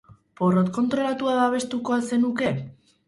Porrot 0.39 0.71
kontrolatua 0.77 1.35
babestuko 1.41 1.99
al 1.99 2.09
zenuke? 2.11 2.55